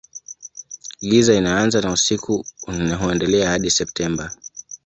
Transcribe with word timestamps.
Giza 1.01 1.33
inaanza 1.35 1.81
na 1.81 1.91
usiku 1.91 2.45
huendelea 2.99 3.49
hadi 3.49 3.69
Septemba. 3.71 4.31